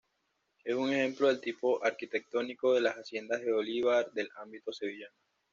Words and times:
Es 0.63 0.73
un 0.73 0.89
ejemplo 0.91 1.27
del 1.27 1.39
tipo 1.39 1.85
arquitectónico 1.85 2.73
de 2.73 2.81
las 2.81 2.95
haciendas 2.95 3.41
de 3.41 3.53
olivar 3.53 4.11
del 4.13 4.31
ámbito 4.37 4.73
sevillano. 4.73 5.13